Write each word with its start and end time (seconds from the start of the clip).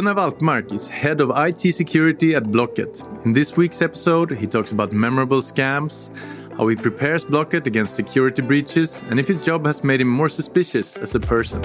Gunnar 0.00 0.14
Waltmark 0.14 0.72
is 0.72 0.88
head 0.88 1.20
of 1.20 1.30
IT 1.36 1.74
security 1.74 2.34
at 2.34 2.50
Blocket. 2.50 3.02
In 3.26 3.34
this 3.34 3.54
week's 3.54 3.82
episode, 3.82 4.30
he 4.30 4.46
talks 4.46 4.72
about 4.72 4.92
memorable 4.92 5.42
scams, 5.42 6.08
how 6.56 6.68
he 6.68 6.74
prepares 6.74 7.22
Blocket 7.22 7.66
against 7.66 7.96
security 7.96 8.40
breaches, 8.40 9.04
and 9.10 9.20
if 9.20 9.28
his 9.28 9.42
job 9.42 9.66
has 9.66 9.84
made 9.84 10.00
him 10.00 10.08
more 10.08 10.30
suspicious 10.30 10.96
as 10.96 11.14
a 11.14 11.20
person. 11.20 11.62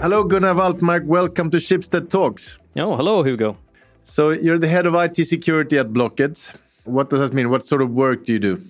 Hello, 0.00 0.22
Gunnar 0.22 0.54
Waltmark. 0.54 1.06
Welcome 1.06 1.50
to 1.50 1.56
Schibsted 1.56 2.08
Talks. 2.08 2.56
Oh, 2.76 2.94
hello, 2.94 3.24
Hugo. 3.24 3.56
So, 4.04 4.30
you're 4.30 4.60
the 4.60 4.68
head 4.68 4.86
of 4.86 4.94
IT 4.94 5.16
security 5.26 5.76
at 5.76 5.92
Blocket. 5.92 6.52
What 6.84 7.10
does 7.10 7.18
that 7.18 7.34
mean? 7.34 7.50
What 7.50 7.66
sort 7.66 7.82
of 7.82 7.90
work 7.90 8.26
do 8.26 8.32
you 8.32 8.38
do? 8.38 8.62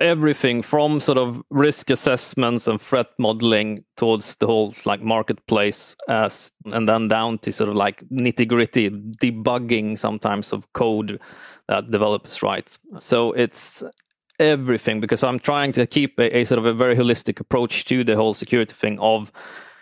Everything 0.00 0.62
from 0.62 1.00
sort 1.00 1.18
of 1.18 1.42
risk 1.50 1.90
assessments 1.90 2.68
and 2.68 2.80
threat 2.80 3.08
modeling 3.18 3.84
towards 3.96 4.36
the 4.36 4.46
whole 4.46 4.74
like 4.84 5.02
marketplace, 5.02 5.96
as 6.08 6.52
and 6.66 6.88
then 6.88 7.08
down 7.08 7.38
to 7.38 7.52
sort 7.52 7.68
of 7.68 7.76
like 7.76 8.04
nitty 8.08 8.46
gritty 8.46 8.90
debugging 8.90 9.98
sometimes 9.98 10.52
of 10.52 10.72
code 10.72 11.20
that 11.68 11.90
developers 11.90 12.42
write. 12.42 12.78
So 12.98 13.32
it's 13.32 13.82
everything 14.38 15.00
because 15.00 15.22
I'm 15.22 15.38
trying 15.38 15.72
to 15.72 15.86
keep 15.86 16.18
a, 16.18 16.38
a 16.38 16.44
sort 16.44 16.58
of 16.58 16.66
a 16.66 16.72
very 16.72 16.94
holistic 16.94 17.40
approach 17.40 17.84
to 17.86 18.04
the 18.04 18.14
whole 18.14 18.34
security 18.34 18.74
thing 18.74 18.98
of 19.00 19.32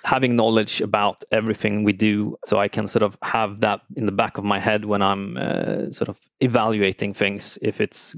having 0.07 0.37
knowledge 0.37 0.81
about 0.81 1.25
everything 1.33 1.83
we 1.83 1.93
do 1.93 2.39
so 2.47 2.61
i 2.61 2.69
can 2.69 2.87
sort 2.87 3.03
of 3.03 3.19
have 3.23 3.61
that 3.61 3.81
in 3.97 4.07
the 4.07 4.13
back 4.13 4.39
of 4.39 4.45
my 4.45 4.61
head 4.61 4.85
when 4.85 5.03
i'm 5.03 5.37
uh, 5.37 5.91
sort 5.91 6.09
of 6.09 6.17
evaluating 6.39 7.13
things 7.13 7.59
if 7.61 7.81
it's 7.81 8.15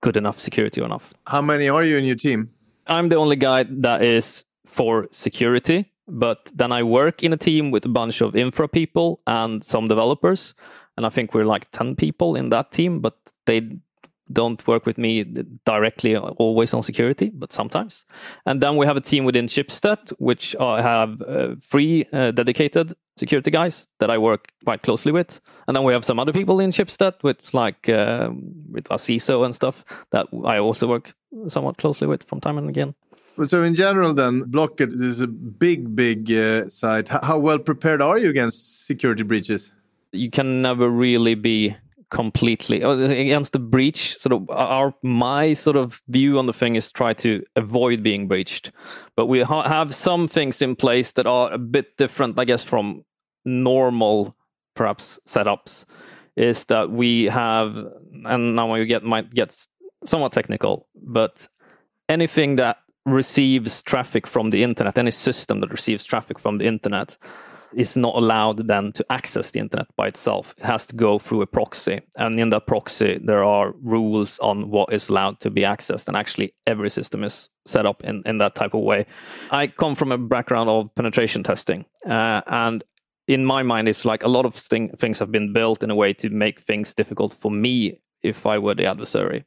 good 0.00 0.16
enough 0.16 0.40
security 0.40 0.80
or 0.80 0.88
not. 0.88 1.02
How 1.26 1.42
many 1.42 1.68
are 1.68 1.84
you 1.84 1.96
in 1.96 2.04
your 2.04 2.16
team? 2.16 2.50
I'm 2.86 3.08
the 3.08 3.16
only 3.16 3.36
guy 3.36 3.64
that 3.68 4.02
is 4.02 4.44
for 4.66 5.08
security 5.10 5.92
but 6.08 6.50
then 6.54 6.72
i 6.72 6.82
work 6.82 7.22
in 7.22 7.32
a 7.32 7.36
team 7.36 7.70
with 7.70 7.84
a 7.84 7.88
bunch 7.88 8.20
of 8.22 8.34
infra 8.34 8.66
people 8.66 9.20
and 9.26 9.62
some 9.62 9.86
developers 9.86 10.54
and 10.96 11.04
i 11.04 11.08
think 11.08 11.34
we're 11.34 11.44
like 11.44 11.70
10 11.72 11.94
people 11.96 12.34
in 12.34 12.48
that 12.48 12.72
team 12.72 13.00
but 13.00 13.14
they 13.46 13.60
don't 14.32 14.66
work 14.66 14.86
with 14.86 14.98
me 14.98 15.24
directly 15.64 16.16
always 16.16 16.74
on 16.74 16.82
security, 16.82 17.30
but 17.34 17.52
sometimes. 17.52 18.04
And 18.46 18.60
then 18.60 18.76
we 18.76 18.86
have 18.86 18.96
a 18.96 19.00
team 19.00 19.24
within 19.24 19.46
Schibsted, 19.46 20.10
which 20.18 20.54
I 20.56 20.82
have 20.82 21.20
uh, 21.22 21.54
three 21.60 22.06
uh, 22.12 22.32
dedicated 22.32 22.92
security 23.16 23.50
guys 23.50 23.88
that 23.98 24.10
I 24.10 24.18
work 24.18 24.48
quite 24.64 24.82
closely 24.82 25.12
with. 25.12 25.40
And 25.66 25.76
then 25.76 25.84
we 25.84 25.92
have 25.92 26.04
some 26.04 26.18
other 26.18 26.32
people 26.32 26.60
in 26.60 26.70
Schibsted 26.70 27.22
with 27.22 27.52
like 27.54 27.88
uh, 27.88 28.30
with 28.70 28.84
CISO 28.84 29.44
and 29.44 29.54
stuff 29.54 29.84
that 30.10 30.26
I 30.44 30.58
also 30.58 30.86
work 30.86 31.14
somewhat 31.48 31.78
closely 31.78 32.06
with 32.06 32.24
from 32.24 32.40
time 32.40 32.58
and 32.58 32.68
again. 32.68 32.94
So 33.44 33.62
in 33.62 33.74
general, 33.76 34.14
then 34.14 34.42
Blocket 34.42 34.92
is 34.94 35.20
a 35.20 35.28
big, 35.28 35.94
big 35.94 36.32
uh, 36.32 36.68
site. 36.68 37.08
How 37.08 37.38
well 37.38 37.60
prepared 37.60 38.02
are 38.02 38.18
you 38.18 38.30
against 38.30 38.86
security 38.86 39.22
breaches? 39.22 39.70
You 40.12 40.30
can 40.30 40.60
never 40.60 40.88
really 40.88 41.36
be 41.36 41.76
completely 42.10 42.82
uh, 42.82 42.90
against 42.90 43.52
the 43.52 43.58
breach. 43.58 44.18
Sort 44.18 44.32
of 44.32 44.48
our 44.50 44.94
my 45.02 45.52
sort 45.52 45.76
of 45.76 46.02
view 46.08 46.38
on 46.38 46.46
the 46.46 46.52
thing 46.52 46.76
is 46.76 46.90
try 46.90 47.12
to 47.14 47.42
avoid 47.56 48.02
being 48.02 48.28
breached. 48.28 48.72
But 49.16 49.26
we 49.26 49.42
ha- 49.42 49.68
have 49.68 49.94
some 49.94 50.28
things 50.28 50.62
in 50.62 50.76
place 50.76 51.12
that 51.12 51.26
are 51.26 51.52
a 51.52 51.58
bit 51.58 51.96
different 51.96 52.38
i 52.38 52.44
guess 52.44 52.62
from 52.62 53.04
normal 53.44 54.36
perhaps 54.74 55.18
setups 55.26 55.84
is 56.36 56.64
that 56.66 56.90
we 56.90 57.24
have 57.24 57.76
and 58.24 58.54
now 58.54 58.72
we 58.72 58.86
get 58.86 59.02
might 59.02 59.30
get 59.30 59.54
somewhat 60.04 60.32
technical 60.32 60.88
but 61.02 61.48
anything 62.08 62.56
that 62.56 62.78
receives 63.04 63.82
traffic 63.82 64.26
from 64.26 64.50
the 64.50 64.62
internet 64.62 64.98
any 64.98 65.10
system 65.10 65.60
that 65.60 65.70
receives 65.70 66.04
traffic 66.04 66.38
from 66.38 66.58
the 66.58 66.66
internet 66.66 67.16
is 67.74 67.96
not 67.96 68.14
allowed 68.14 68.66
then 68.68 68.92
to 68.92 69.04
access 69.10 69.50
the 69.50 69.60
internet 69.60 69.86
by 69.96 70.08
itself. 70.08 70.54
It 70.58 70.64
has 70.64 70.86
to 70.86 70.96
go 70.96 71.18
through 71.18 71.42
a 71.42 71.46
proxy. 71.46 72.00
And 72.16 72.38
in 72.38 72.50
that 72.50 72.66
proxy, 72.66 73.18
there 73.22 73.44
are 73.44 73.72
rules 73.82 74.38
on 74.38 74.70
what 74.70 74.92
is 74.92 75.08
allowed 75.08 75.40
to 75.40 75.50
be 75.50 75.62
accessed. 75.62 76.08
And 76.08 76.16
actually, 76.16 76.54
every 76.66 76.90
system 76.90 77.24
is 77.24 77.48
set 77.66 77.86
up 77.86 78.02
in, 78.04 78.22
in 78.26 78.38
that 78.38 78.54
type 78.54 78.74
of 78.74 78.82
way. 78.82 79.06
I 79.50 79.66
come 79.66 79.94
from 79.94 80.12
a 80.12 80.18
background 80.18 80.70
of 80.70 80.94
penetration 80.94 81.42
testing. 81.42 81.84
Uh, 82.08 82.40
and 82.46 82.84
in 83.26 83.44
my 83.44 83.62
mind, 83.62 83.88
it's 83.88 84.04
like 84.04 84.22
a 84.22 84.28
lot 84.28 84.46
of 84.46 84.54
thing, 84.54 84.90
things 84.96 85.18
have 85.18 85.30
been 85.30 85.52
built 85.52 85.82
in 85.82 85.90
a 85.90 85.94
way 85.94 86.14
to 86.14 86.30
make 86.30 86.60
things 86.60 86.94
difficult 86.94 87.34
for 87.34 87.50
me 87.50 88.00
if 88.22 88.46
I 88.46 88.58
were 88.58 88.74
the 88.74 88.86
adversary. 88.86 89.44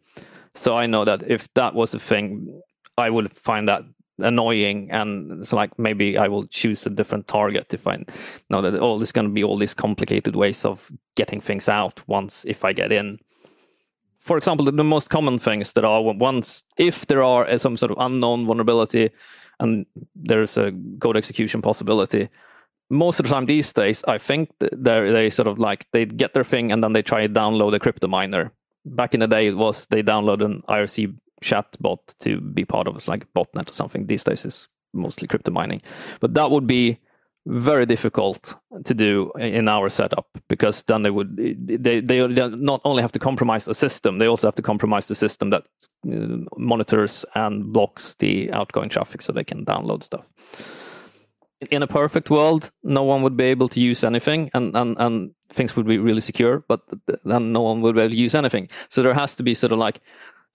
So 0.54 0.76
I 0.76 0.86
know 0.86 1.06
that 1.06 1.24
if 1.30 1.52
that 1.56 1.74
was 1.74 1.94
a 1.94 2.00
thing, 2.00 2.62
I 2.98 3.10
would 3.10 3.36
find 3.36 3.68
that 3.68 3.84
annoying 4.24 4.90
and 4.92 5.40
it's 5.40 5.54
like 5.54 5.78
maybe 5.78 6.18
i 6.18 6.28
will 6.28 6.44
choose 6.48 6.86
a 6.86 6.90
different 6.90 7.28
target 7.28 7.74
if 7.74 7.88
i 7.88 7.98
know 8.50 8.62
that 8.62 8.80
oh 8.80 8.98
there's 8.98 9.12
going 9.12 9.28
to 9.28 9.34
be 9.34 9.44
all 9.44 9.58
these 9.58 9.74
complicated 9.74 10.36
ways 10.36 10.66
of 10.66 10.92
getting 11.16 11.42
things 11.42 11.70
out 11.70 12.02
once 12.08 12.46
if 12.46 12.64
i 12.66 12.74
get 12.74 12.92
in. 12.92 13.20
For 14.20 14.38
example 14.38 14.66
the, 14.66 14.72
the 14.72 14.84
most 14.84 15.10
common 15.10 15.40
things 15.40 15.74
that 15.74 15.84
are 15.84 16.02
once 16.02 16.64
if 16.78 17.08
there 17.08 17.24
are 17.24 17.46
uh, 17.48 17.58
some 17.58 17.76
sort 17.76 17.92
of 17.92 17.98
unknown 18.00 18.46
vulnerability 18.46 19.10
and 19.60 19.86
there's 20.16 20.58
a 20.58 20.72
code 21.00 21.18
execution 21.18 21.62
possibility 21.62 22.30
most 22.90 23.20
of 23.20 23.26
the 23.26 23.32
time 23.32 23.46
these 23.46 23.74
days 23.74 24.04
i 24.08 24.18
think 24.18 24.50
they 24.60 25.12
they 25.12 25.30
sort 25.30 25.48
of 25.48 25.58
like 25.58 25.88
they 25.92 26.06
get 26.06 26.34
their 26.34 26.44
thing 26.44 26.72
and 26.72 26.84
then 26.84 26.94
they 26.94 27.02
try 27.02 27.26
to 27.26 27.34
download 27.34 27.74
a 27.74 27.80
crypto 27.80 28.08
miner 28.08 28.52
back 28.86 29.14
in 29.14 29.20
the 29.20 29.28
day 29.28 29.48
it 29.48 29.58
was 29.58 29.86
they 29.88 30.04
download 30.04 30.44
an 30.44 30.62
irc 30.70 31.16
chatbot 31.44 32.00
to 32.20 32.40
be 32.40 32.66
part 32.66 32.88
of 32.88 33.08
like 33.08 33.28
botnet 33.34 33.70
or 33.70 33.74
something. 33.74 34.08
These 34.08 34.24
days 34.24 34.46
is 34.46 34.68
mostly 34.94 35.28
crypto 35.28 35.52
mining, 35.52 35.82
but 36.20 36.34
that 36.34 36.52
would 36.52 36.68
be 36.68 37.00
very 37.48 37.86
difficult 37.86 38.56
to 38.86 38.94
do 38.94 39.32
in 39.40 39.68
our 39.68 39.90
setup 39.90 40.28
because 40.48 40.84
then 40.84 41.02
they 41.02 41.10
would 41.10 41.36
they 41.36 42.00
they 42.00 42.28
not 42.28 42.82
only 42.84 43.02
have 43.02 43.12
to 43.12 43.20
compromise 43.20 43.66
the 43.66 43.74
system 43.74 44.20
they 44.20 44.28
also 44.28 44.48
have 44.48 44.56
to 44.56 44.62
compromise 44.62 45.08
the 45.08 45.16
system 45.16 45.50
that 45.50 45.64
uh, 46.08 46.38
monitors 46.58 47.26
and 47.34 47.74
blocks 47.74 48.14
the 48.20 48.52
outgoing 48.52 48.90
traffic 48.90 49.22
so 49.22 49.34
they 49.34 49.44
can 49.44 49.66
download 49.66 50.04
stuff. 50.04 50.30
In 51.72 51.82
a 51.82 51.88
perfect 51.88 52.30
world 52.30 52.72
no 52.84 53.02
one 53.02 53.24
would 53.24 53.36
be 53.36 53.46
able 53.46 53.70
to 53.70 53.80
use 53.80 54.04
anything 54.04 54.52
and 54.54 54.76
and, 54.78 54.96
and 55.00 55.32
things 55.52 55.76
would 55.76 55.88
be 55.88 55.98
really 55.98 56.22
secure 56.22 56.64
but 56.68 56.82
then 57.26 57.52
no 57.52 57.62
one 57.62 57.82
would 57.82 57.96
be 57.96 58.02
able 58.02 58.12
to 58.12 58.16
use 58.16 58.36
anything. 58.36 58.70
So 58.90 59.02
there 59.02 59.16
has 59.16 59.34
to 59.36 59.44
be 59.44 59.56
sort 59.56 59.72
of 59.72 59.80
like 59.80 60.00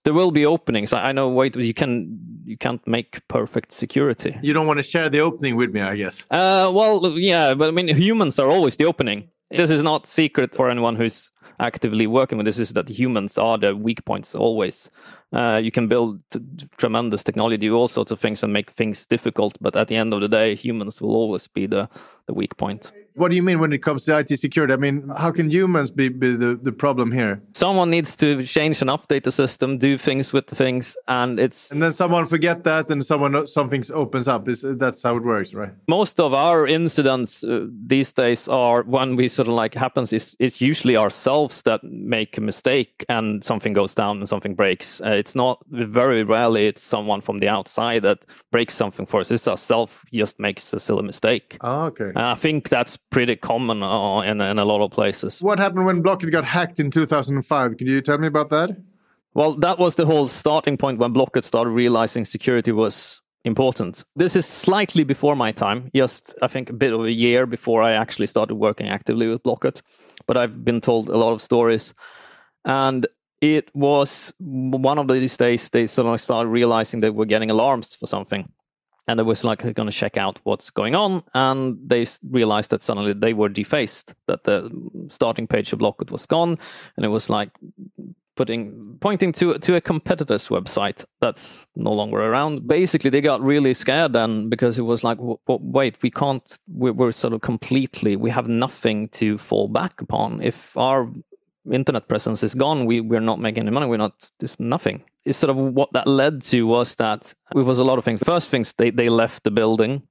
there 0.06 0.14
will 0.14 0.30
be 0.30 0.46
openings. 0.46 0.92
I 0.92 1.10
know. 1.10 1.28
Wait, 1.28 1.56
you 1.56 1.74
can 1.74 2.16
you 2.44 2.56
can't 2.56 2.86
make 2.86 3.26
perfect 3.26 3.72
security. 3.72 4.36
You 4.40 4.52
don't 4.52 4.68
want 4.68 4.78
to 4.78 4.84
share 4.84 5.08
the 5.08 5.18
opening 5.18 5.56
with 5.56 5.74
me, 5.74 5.80
I 5.80 5.96
guess. 5.96 6.24
Uh, 6.30 6.70
well, 6.72 7.18
yeah, 7.18 7.54
but 7.54 7.68
I 7.68 7.72
mean, 7.72 7.88
humans 7.88 8.38
are 8.38 8.48
always 8.48 8.76
the 8.76 8.84
opening. 8.84 9.28
This 9.50 9.72
is 9.72 9.82
not 9.82 10.06
secret 10.06 10.54
for 10.54 10.70
anyone 10.70 10.94
who's 10.94 11.32
actively 11.58 12.06
working 12.06 12.38
with 12.38 12.46
this. 12.46 12.60
Is 12.60 12.72
that 12.74 12.88
humans 12.88 13.36
are 13.36 13.58
the 13.58 13.74
weak 13.74 14.04
points 14.04 14.32
always. 14.36 14.88
Uh, 15.32 15.60
you 15.60 15.72
can 15.72 15.88
build 15.88 16.20
t- 16.30 16.38
tremendous 16.76 17.24
technology, 17.24 17.56
do 17.56 17.74
all 17.74 17.88
sorts 17.88 18.12
of 18.12 18.20
things, 18.20 18.44
and 18.44 18.52
make 18.52 18.70
things 18.70 19.06
difficult. 19.06 19.58
But 19.60 19.74
at 19.74 19.88
the 19.88 19.96
end 19.96 20.14
of 20.14 20.20
the 20.20 20.28
day, 20.28 20.54
humans 20.54 21.02
will 21.02 21.16
always 21.16 21.48
be 21.48 21.66
the 21.66 21.88
the 22.26 22.34
weak 22.34 22.56
point. 22.56 22.92
What 23.16 23.30
do 23.30 23.36
you 23.36 23.42
mean 23.42 23.60
when 23.60 23.72
it 23.72 23.82
comes 23.82 24.04
to 24.04 24.18
IT 24.18 24.28
security? 24.38 24.74
I 24.74 24.76
mean, 24.76 25.10
how 25.16 25.32
can 25.32 25.50
humans 25.50 25.90
be, 25.90 26.10
be 26.10 26.36
the, 26.36 26.54
the 26.62 26.70
problem 26.70 27.10
here? 27.10 27.40
Someone 27.54 27.88
needs 27.90 28.14
to 28.16 28.44
change 28.44 28.82
and 28.82 28.90
update 28.90 29.24
the 29.24 29.32
system, 29.32 29.78
do 29.78 29.96
things 29.96 30.34
with 30.34 30.48
the 30.48 30.54
things, 30.54 30.98
and 31.08 31.40
it's 31.40 31.70
and 31.70 31.82
then 31.82 31.94
someone 31.94 32.26
forget 32.26 32.64
that, 32.64 32.90
and 32.90 33.04
someone 33.04 33.46
something 33.46 33.82
opens 33.94 34.28
up. 34.28 34.48
Is 34.48 34.66
that's 34.76 35.02
how 35.02 35.16
it 35.16 35.22
works, 35.22 35.54
right? 35.54 35.72
Most 35.88 36.20
of 36.20 36.34
our 36.34 36.66
incidents 36.66 37.42
uh, 37.42 37.66
these 37.86 38.12
days 38.12 38.48
are 38.48 38.82
when 38.82 39.16
we 39.16 39.28
sort 39.28 39.48
of 39.48 39.54
like 39.54 39.74
happens 39.74 40.12
is 40.12 40.36
it's 40.38 40.60
usually 40.60 40.96
ourselves 40.96 41.62
that 41.62 41.82
make 41.84 42.36
a 42.36 42.42
mistake 42.42 43.02
and 43.08 43.42
something 43.42 43.72
goes 43.72 43.94
down 43.94 44.18
and 44.18 44.28
something 44.28 44.54
breaks. 44.54 45.00
Uh, 45.00 45.12
it's 45.12 45.34
not 45.34 45.64
very 45.70 46.22
rarely 46.22 46.66
it's 46.66 46.82
someone 46.82 47.22
from 47.22 47.38
the 47.38 47.48
outside 47.48 48.02
that 48.02 48.26
breaks 48.52 48.74
something 48.74 49.06
for 49.06 49.20
us. 49.20 49.30
It's 49.30 49.48
ourselves 49.48 49.94
just 50.12 50.38
makes 50.38 50.70
a 50.74 50.80
silly 50.80 51.02
mistake. 51.02 51.56
Oh, 51.62 51.86
okay. 51.86 52.12
Uh, 52.14 52.32
I 52.32 52.34
think 52.34 52.68
that's 52.68 52.98
pretty 53.10 53.36
common 53.36 53.82
uh, 53.82 54.20
in, 54.20 54.40
in 54.40 54.58
a 54.58 54.64
lot 54.64 54.82
of 54.82 54.90
places. 54.90 55.40
What 55.40 55.58
happened 55.58 55.86
when 55.86 56.02
Blocket 56.02 56.30
got 56.30 56.44
hacked 56.44 56.80
in 56.80 56.90
2005? 56.90 57.76
Can 57.76 57.86
you 57.86 58.00
tell 58.00 58.18
me 58.18 58.26
about 58.26 58.50
that? 58.50 58.70
Well, 59.34 59.54
that 59.58 59.78
was 59.78 59.96
the 59.96 60.06
whole 60.06 60.28
starting 60.28 60.76
point 60.76 60.98
when 60.98 61.12
Blocket 61.12 61.44
started 61.44 61.70
realizing 61.70 62.24
security 62.24 62.72
was 62.72 63.20
important. 63.44 64.04
This 64.16 64.34
is 64.34 64.46
slightly 64.46 65.04
before 65.04 65.36
my 65.36 65.52
time, 65.52 65.90
just 65.94 66.34
I 66.42 66.48
think 66.48 66.70
a 66.70 66.72
bit 66.72 66.92
of 66.92 67.04
a 67.04 67.12
year 67.12 67.46
before 67.46 67.82
I 67.82 67.92
actually 67.92 68.26
started 68.26 68.56
working 68.56 68.88
actively 68.88 69.28
with 69.28 69.42
Blocket. 69.42 69.82
But 70.26 70.36
I've 70.36 70.64
been 70.64 70.80
told 70.80 71.08
a 71.08 71.16
lot 71.16 71.32
of 71.32 71.42
stories. 71.42 71.94
And 72.64 73.06
it 73.40 73.70
was 73.74 74.32
one 74.38 74.98
of 74.98 75.08
these 75.08 75.36
days 75.36 75.68
they 75.68 75.86
suddenly 75.86 76.18
started 76.18 76.48
realizing 76.48 77.00
they 77.00 77.10
were 77.10 77.26
getting 77.26 77.50
alarms 77.50 77.94
for 77.94 78.06
something 78.06 78.50
and 79.08 79.18
they 79.18 79.22
was 79.22 79.44
like 79.44 79.62
going 79.74 79.88
to 79.88 79.92
check 79.92 80.16
out 80.16 80.38
what's 80.44 80.70
going 80.70 80.94
on 80.94 81.22
and 81.34 81.78
they 81.84 82.06
realized 82.30 82.70
that 82.70 82.82
suddenly 82.82 83.12
they 83.12 83.32
were 83.32 83.48
defaced 83.48 84.14
that 84.26 84.44
the 84.44 84.70
starting 85.10 85.46
page 85.46 85.72
of 85.72 85.78
Blocket 85.78 86.10
was 86.10 86.26
gone 86.26 86.58
and 86.96 87.04
it 87.04 87.08
was 87.08 87.30
like 87.30 87.50
putting 88.36 88.98
pointing 89.00 89.32
to 89.32 89.58
to 89.58 89.74
a 89.74 89.80
competitor's 89.80 90.48
website 90.48 91.04
that's 91.20 91.66
no 91.74 91.92
longer 91.92 92.18
around. 92.18 92.68
Basically, 92.68 93.10
they 93.10 93.20
got 93.20 93.40
really 93.40 93.74
scared 93.74 94.12
then 94.12 94.48
because 94.48 94.78
it 94.78 94.82
was 94.82 95.02
like, 95.02 95.18
wait, 95.48 95.96
we 96.02 96.10
can't. 96.10 96.58
We're, 96.68 96.92
we're 96.92 97.12
sort 97.12 97.32
of 97.32 97.40
completely. 97.40 98.14
We 98.14 98.30
have 98.30 98.46
nothing 98.46 99.08
to 99.08 99.38
fall 99.38 99.68
back 99.68 100.00
upon. 100.00 100.42
If 100.42 100.76
our 100.76 101.08
internet 101.72 102.08
presence 102.08 102.42
is 102.42 102.54
gone, 102.54 102.86
we 102.86 103.00
we're 103.00 103.20
not 103.20 103.40
making 103.40 103.62
any 103.62 103.70
money. 103.70 103.86
We're 103.86 103.96
not. 103.96 104.30
It's 104.40 104.58
nothing. 104.60 105.02
It's 105.24 105.38
sort 105.38 105.50
of 105.50 105.56
what 105.56 105.92
that 105.92 106.06
led 106.06 106.42
to 106.42 106.62
was 106.66 106.94
that 106.96 107.34
it 107.54 107.62
was 107.62 107.78
a 107.78 107.84
lot 107.84 107.98
of 107.98 108.04
things. 108.04 108.20
First 108.24 108.48
things, 108.48 108.74
they 108.76 108.90
they 108.90 109.08
left 109.08 109.44
the 109.44 109.50
building 109.50 110.02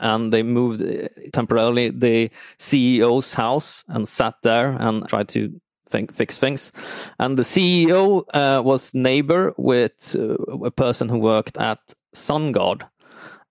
and 0.00 0.32
they 0.32 0.42
moved 0.42 0.82
uh, 0.82 1.08
temporarily 1.32 1.90
the 1.90 2.30
CEO's 2.58 3.34
house 3.34 3.84
and 3.88 4.08
sat 4.08 4.34
there 4.42 4.76
and 4.78 5.08
tried 5.08 5.28
to 5.28 5.60
think, 5.88 6.14
fix 6.14 6.38
things. 6.38 6.72
And 7.18 7.36
the 7.38 7.42
CEO 7.42 8.22
uh, 8.34 8.62
was 8.62 8.94
neighbor 8.94 9.54
with 9.56 10.16
uh, 10.18 10.34
a 10.64 10.70
person 10.70 11.08
who 11.08 11.18
worked 11.18 11.56
at 11.58 11.78
SunGard. 12.14 12.82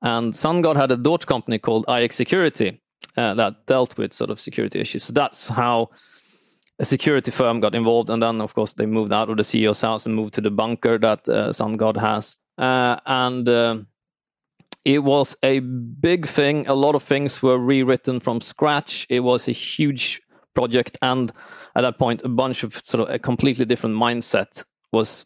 And 0.01 0.33
SunGard 0.33 0.75
had 0.75 0.91
a 0.91 0.97
daughter 0.97 1.25
company 1.25 1.59
called 1.59 1.85
IX 1.89 2.15
Security 2.15 2.81
uh, 3.17 3.33
that 3.33 3.65
dealt 3.65 3.97
with 3.97 4.13
sort 4.13 4.29
of 4.29 4.39
security 4.39 4.79
issues. 4.79 5.03
So 5.03 5.13
that's 5.13 5.47
how 5.47 5.89
a 6.79 6.85
security 6.85 7.31
firm 7.31 7.59
got 7.59 7.75
involved. 7.75 8.09
And 8.09 8.21
then, 8.21 8.41
of 8.41 8.53
course, 8.53 8.73
they 8.73 8.85
moved 8.85 9.11
out 9.11 9.29
of 9.29 9.37
the 9.37 9.43
CEO's 9.43 9.81
house 9.81 10.05
and 10.05 10.15
moved 10.15 10.33
to 10.35 10.41
the 10.41 10.51
bunker 10.51 10.97
that 10.99 11.27
uh, 11.27 11.51
God 11.75 11.97
has. 11.97 12.37
Uh, 12.57 12.97
and 13.05 13.47
uh, 13.47 13.77
it 14.85 14.99
was 14.99 15.35
a 15.43 15.59
big 15.59 16.27
thing. 16.27 16.67
A 16.67 16.73
lot 16.73 16.95
of 16.95 17.03
things 17.03 17.41
were 17.41 17.57
rewritten 17.57 18.19
from 18.19 18.41
scratch. 18.41 19.05
It 19.09 19.21
was 19.21 19.47
a 19.47 19.51
huge 19.51 20.21
project 20.57 20.97
and 21.03 21.31
at 21.75 21.81
that 21.81 21.99
point 21.99 22.23
a 22.23 22.29
bunch 22.29 22.63
of 22.63 22.83
sort 22.83 23.07
of 23.07 23.13
a 23.13 23.19
completely 23.19 23.63
different 23.63 23.95
mindset 23.95 24.65
was 24.91 25.23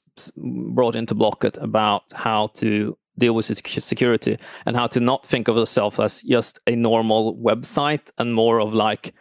brought 0.75 0.94
into 0.94 1.15
Blocket 1.15 1.56
about 1.57 2.04
how 2.13 2.47
to 2.56 2.97
deal 3.18 3.33
with 3.33 3.45
security 3.45 4.38
and 4.65 4.75
how 4.75 4.88
to 4.88 5.00
not 5.00 5.25
think 5.25 5.47
of 5.47 5.56
yourself 5.56 6.01
as 6.01 6.21
just 6.24 6.59
a 6.68 6.75
normal 6.75 7.38
website 7.38 8.12
and 8.18 8.33
more 8.33 8.59
of 8.59 8.74
like 8.74 9.13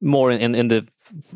more 0.00 0.30
in, 0.30 0.54
in 0.54 0.68
the 0.68 0.86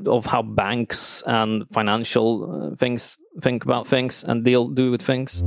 of 0.06 0.26
how 0.26 0.42
banks 0.42 1.22
and 1.26 1.64
financial 1.70 2.72
uh, 2.72 2.76
things 2.76 3.16
think 3.40 3.64
about 3.64 3.86
things 3.86 4.24
and 4.24 4.44
deal 4.44 4.68
do 4.68 4.90
with 4.90 5.02
things 5.02 5.42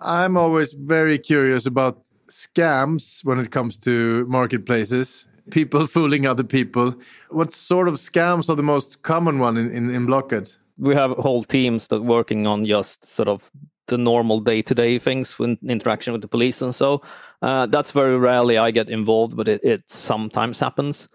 i'm 0.00 0.36
always 0.36 0.72
very 0.72 1.18
curious 1.18 1.66
about 1.66 2.02
scams 2.30 3.24
when 3.24 3.38
it 3.38 3.50
comes 3.50 3.76
to 3.76 4.24
marketplaces 4.28 5.26
people 5.50 5.86
fooling 5.94 6.26
other 6.26 6.44
people. 6.44 6.94
What 7.28 7.52
sort 7.52 7.88
of 7.88 7.94
scams 7.94 8.48
are 8.48 8.56
the 8.56 8.62
most 8.62 9.02
common 9.02 9.38
one 9.38 9.56
in, 9.56 9.70
in, 9.70 9.90
in 9.90 10.06
Blocket? 10.06 10.56
We 10.78 10.94
have 10.94 11.10
whole 11.12 11.44
teams 11.44 11.88
that 11.88 12.02
working 12.02 12.46
on 12.46 12.64
just 12.64 13.06
sort 13.06 13.28
of 13.28 13.50
the 13.88 13.98
normal 13.98 14.40
day-to-day 14.40 14.98
things 14.98 15.38
with 15.38 15.58
interaction 15.68 16.12
with 16.12 16.22
the 16.22 16.28
police 16.28 16.62
and 16.62 16.74
so. 16.74 17.02
Uh, 17.42 17.66
that's 17.66 17.92
very 17.92 18.16
rarely 18.16 18.56
I 18.56 18.70
get 18.70 18.88
involved, 18.88 19.36
but 19.36 19.48
it, 19.48 19.62
it 19.64 19.82
sometimes 19.88 20.60
happens. 20.60 21.08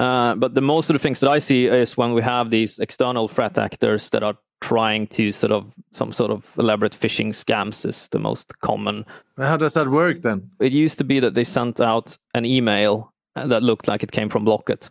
Uh, 0.00 0.34
but 0.34 0.54
the 0.54 0.62
most 0.62 0.88
of 0.88 0.94
the 0.94 0.98
things 0.98 1.20
that 1.20 1.28
I 1.28 1.38
see 1.38 1.66
is 1.66 1.94
when 1.94 2.14
we 2.14 2.22
have 2.22 2.48
these 2.48 2.78
external 2.78 3.28
threat 3.28 3.58
actors 3.58 4.08
that 4.10 4.22
are 4.22 4.34
trying 4.62 5.06
to 5.08 5.30
sort 5.30 5.52
of 5.52 5.74
some 5.90 6.10
sort 6.10 6.30
of 6.30 6.46
elaborate 6.58 6.92
phishing 6.92 7.28
scams 7.34 7.84
is 7.84 8.08
the 8.08 8.18
most 8.18 8.58
common. 8.60 9.04
How 9.36 9.58
does 9.58 9.74
that 9.74 9.90
work 9.90 10.22
then? 10.22 10.50
It 10.58 10.72
used 10.72 10.96
to 10.98 11.04
be 11.04 11.20
that 11.20 11.34
they 11.34 11.44
sent 11.44 11.82
out 11.82 12.16
an 12.32 12.46
email 12.46 13.12
that 13.34 13.62
looked 13.62 13.88
like 13.88 14.02
it 14.02 14.12
came 14.12 14.30
from 14.30 14.46
Blocket. 14.46 14.88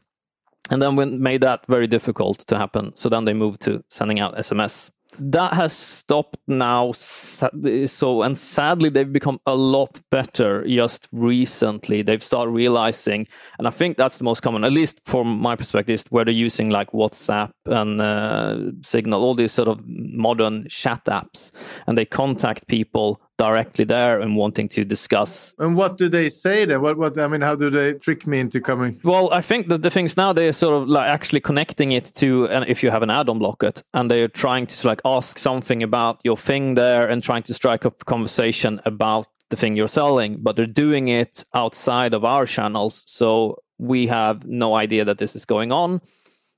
And 0.70 0.80
then 0.80 0.96
we 0.96 1.06
made 1.06 1.42
that 1.42 1.66
very 1.68 1.88
difficult 1.88 2.46
to 2.48 2.56
happen. 2.56 2.92
So 2.96 3.10
then 3.10 3.26
they 3.26 3.34
moved 3.34 3.62
to 3.62 3.84
sending 3.90 4.20
out 4.20 4.38
SMS. 4.38 4.92
That 5.20 5.54
has 5.54 5.74
stopped 5.74 6.38
now. 6.48 6.94
So, 6.94 8.22
and 8.22 8.38
sadly, 8.38 8.90
they've 8.90 9.12
become 9.12 9.40
a 9.46 9.56
lot 9.56 10.00
better 10.12 10.66
just 10.66 11.08
recently. 11.12 12.02
They've 12.02 12.24
started 12.24 12.52
realizing, 12.52 13.28
and 13.58 13.68
I 13.68 13.72
think 13.72 13.98
that's 13.98 14.18
the 14.18 14.24
most 14.24 14.42
common, 14.42 14.64
at 14.64 14.72
least 14.72 15.02
from 15.04 15.40
my 15.40 15.56
perspective, 15.56 15.94
is 15.94 16.06
where 16.10 16.24
they're 16.26 16.34
using 16.34 16.70
like 16.70 16.92
WhatsApp 16.92 17.52
and 17.66 18.00
uh, 18.00 18.72
Signal, 18.84 19.22
all 19.24 19.36
these 19.36 19.52
sort 19.52 19.68
of 19.68 19.86
modern 19.86 20.68
chat 20.70 21.04
apps, 21.06 21.52
and 21.86 21.98
they 21.98 22.06
contact 22.06 22.68
people 22.68 23.22
directly 23.40 23.86
there 23.86 24.20
and 24.20 24.36
wanting 24.36 24.68
to 24.68 24.84
discuss. 24.84 25.56
And 25.58 25.76
what 25.76 25.98
do 25.98 26.10
they 26.10 26.28
say 26.30 26.66
then? 26.66 26.82
What 26.82 26.98
what 26.98 27.18
I 27.18 27.28
mean, 27.28 27.42
how 27.42 27.56
do 27.56 27.70
they 27.70 27.94
trick 27.94 28.28
me 28.28 28.40
into 28.40 28.60
coming? 28.60 29.00
Well, 29.04 29.32
I 29.32 29.42
think 29.42 29.70
that 29.70 29.82
the 29.82 29.90
things 29.90 30.18
now 30.18 30.34
they're 30.34 30.54
sort 30.54 30.76
of 30.80 30.90
like 30.90 31.10
actually 31.10 31.40
connecting 31.40 31.94
it 31.94 32.12
to 32.16 32.48
and 32.50 32.66
if 32.68 32.84
you 32.84 32.92
have 32.92 33.02
an 33.02 33.10
add-on 33.10 33.40
Blocket 33.40 33.82
and 33.94 34.12
they're 34.12 34.28
trying 34.28 34.68
to 34.68 34.88
like 34.88 35.02
ask 35.06 35.40
something 35.40 35.82
about 35.82 36.20
your 36.24 36.36
thing 36.38 36.76
there 36.76 37.08
and 37.10 37.24
trying 37.24 37.44
to 37.44 37.54
strike 37.54 37.86
up 37.86 38.02
a 38.02 38.06
conversation 38.06 38.82
about 38.86 39.28
the 39.50 39.56
thing 39.56 39.76
you're 39.76 39.88
selling, 39.88 40.38
but 40.42 40.56
they're 40.56 40.68
doing 40.68 41.08
it 41.08 41.44
outside 41.54 42.14
of 42.14 42.24
our 42.26 42.46
channels. 42.46 43.04
So 43.08 43.64
we 43.78 44.06
have 44.08 44.46
no 44.46 44.76
idea 44.76 45.06
that 45.06 45.18
this 45.18 45.36
is 45.36 45.46
going 45.46 45.72
on. 45.72 46.02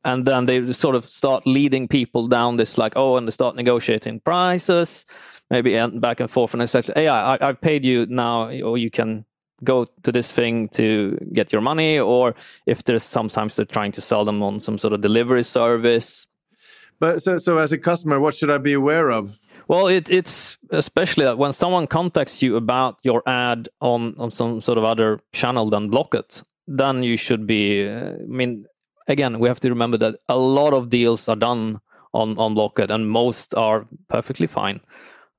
And 0.04 0.26
then 0.26 0.48
they 0.48 0.74
sort 0.74 0.96
of 0.96 1.08
start 1.10 1.46
leading 1.46 1.88
people 1.88 2.28
down 2.28 2.58
this 2.58 2.78
like, 2.78 2.94
oh, 2.96 3.18
and 3.18 3.28
they 3.28 3.32
start 3.32 3.56
negotiating 3.56 4.22
prices 4.22 5.06
maybe 5.52 5.78
back 6.00 6.20
and 6.20 6.32
forth 6.32 6.54
and 6.54 6.64
it's 6.64 6.74
like 6.74 6.90
hey 6.96 7.08
I, 7.08 7.38
i've 7.48 7.62
paid 7.62 7.86
you 7.86 8.08
now 8.08 8.50
or 8.62 8.78
you 8.78 8.90
can 8.90 9.26
go 9.64 9.86
to 10.04 10.12
this 10.12 10.32
thing 10.32 10.70
to 10.70 11.18
get 11.34 11.52
your 11.52 11.62
money 11.62 12.00
or 12.00 12.34
if 12.66 12.84
there's 12.84 13.04
sometimes 13.04 13.56
they're 13.56 13.66
trying 13.66 13.92
to 13.94 14.02
sell 14.02 14.26
them 14.26 14.42
on 14.42 14.60
some 14.60 14.78
sort 14.78 14.94
of 14.94 15.02
delivery 15.02 15.44
service. 15.44 16.26
But 17.00 17.22
so 17.22 17.38
so 17.38 17.58
as 17.58 17.72
a 17.72 17.78
customer 17.78 18.20
what 18.20 18.34
should 18.34 18.50
i 18.50 18.58
be 18.58 18.74
aware 18.74 19.12
of? 19.12 19.38
Well 19.68 19.88
it, 19.88 20.10
it's 20.10 20.58
especially 20.72 21.26
that 21.26 21.38
when 21.38 21.54
someone 21.54 21.88
contacts 21.88 22.42
you 22.42 22.56
about 22.56 22.98
your 23.04 23.24
ad 23.28 23.70
on 23.80 24.16
on 24.18 24.32
some 24.32 24.62
sort 24.62 24.78
of 24.78 24.84
other 24.84 25.20
channel 25.32 25.70
than 25.70 25.90
Blocket 25.90 26.44
then 26.68 27.04
you 27.04 27.18
should 27.18 27.46
be 27.48 27.90
i 27.90 28.16
mean 28.28 28.66
again 29.08 29.40
we 29.40 29.48
have 29.48 29.60
to 29.60 29.70
remember 29.70 29.98
that 29.98 30.16
a 30.30 30.38
lot 30.38 30.74
of 30.74 30.90
deals 30.90 31.28
are 31.28 31.36
done 31.36 31.82
on 32.14 32.38
on 32.38 32.54
Blocket 32.54 32.92
and 32.92 33.10
most 33.10 33.56
are 33.56 33.88
perfectly 34.08 34.48
fine 34.48 34.80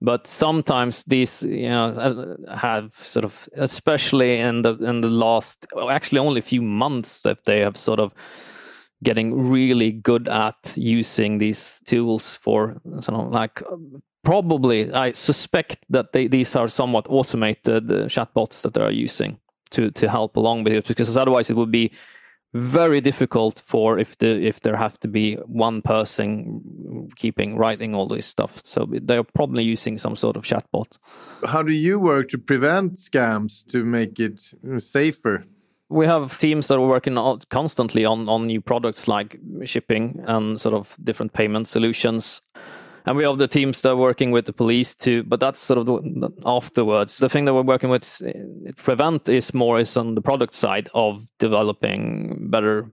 but 0.03 0.27
sometimes 0.27 1.05
these 1.05 1.43
you 1.45 1.69
know 1.69 2.37
uh, 2.49 2.57
have 2.57 2.95
sort 3.03 3.25
of 3.25 3.49
especially 3.57 4.39
in 4.39 4.63
the 4.63 4.75
in 4.79 5.01
the 5.01 5.09
last 5.09 5.67
actually 5.91 6.19
only 6.19 6.41
a 6.41 6.43
few 6.43 6.61
months 6.61 7.21
that 7.21 7.45
they 7.47 7.61
have 7.61 7.77
sort 7.77 8.01
of 8.01 8.13
getting 9.05 9.49
really 9.51 9.93
good 9.93 10.29
at 10.29 10.75
using 10.77 11.39
these 11.39 11.81
tools 11.87 12.35
for 12.35 12.81
sort 13.01 13.21
of 13.21 13.33
like 13.33 13.63
probably 14.25 14.93
i 14.93 15.13
suspect 15.13 15.79
that 15.89 16.13
they, 16.13 16.27
these 16.27 16.57
are 16.57 16.69
somewhat 16.69 17.07
automated 17.09 17.91
uh, 17.91 18.07
chatbots 18.07 18.63
that 18.63 18.75
they 18.75 18.81
are 18.81 18.93
using 18.93 19.39
to 19.71 19.91
to 19.93 20.09
help 20.09 20.37
along 20.37 20.65
with 20.65 20.73
it 20.73 20.89
because 20.89 21.17
otherwise 21.17 21.49
it 21.49 21.57
would 21.57 21.71
be 21.71 21.91
very 22.55 23.01
difficult 23.01 23.63
for 23.65 23.99
if 23.99 24.19
the 24.19 24.47
if 24.47 24.61
there 24.61 24.77
have 24.77 24.99
to 25.01 25.09
be 25.09 25.37
one 25.47 25.81
person 25.83 27.09
keeping 27.17 27.57
writing 27.57 27.95
all 27.95 28.07
this 28.07 28.27
stuff. 28.27 28.61
So 28.65 28.87
they're 28.91 29.25
probably 29.25 29.65
using 29.65 29.99
some 29.99 30.17
sort 30.17 30.37
of 30.37 30.45
chatbot. 30.45 30.99
How 31.47 31.63
do 31.63 31.73
you 31.73 31.99
work 31.99 32.29
to 32.31 32.39
prevent 32.39 32.95
scams 32.95 33.67
to 33.69 33.85
make 33.85 34.21
it 34.21 34.41
safer? 34.79 35.45
We 35.89 36.07
have 36.07 36.39
teams 36.39 36.69
that 36.69 36.79
are 36.79 36.87
working 36.87 37.17
constantly 37.51 38.05
on 38.05 38.29
on 38.29 38.47
new 38.47 38.61
products 38.61 39.09
like 39.09 39.39
shipping 39.65 40.23
and 40.27 40.61
sort 40.61 40.75
of 40.75 40.97
different 41.03 41.33
payment 41.33 41.69
solutions 41.69 42.43
and 43.07 43.17
we 43.17 43.25
have 43.25 43.39
the 43.39 43.49
teams 43.49 43.81
that 43.81 43.91
are 43.91 43.97
working 43.97 44.31
with 44.31 44.47
the 44.47 44.53
police 44.53 44.95
too 44.95 45.23
but 45.25 45.41
that's 45.41 45.59
sort 45.59 45.79
of 45.79 46.33
afterwards. 46.45 47.19
The 47.19 47.29
thing 47.29 47.45
that 47.47 47.55
we're 47.55 47.63
working 47.63 47.91
with 47.91 48.23
eh, 48.25 48.73
prevent 48.77 49.29
is 49.29 49.55
more 49.55 49.81
is 49.81 49.97
on 49.97 50.15
the 50.15 50.21
product 50.21 50.55
side 50.55 50.89
of 50.95 51.27
developing 51.39 52.49
better 52.51 52.91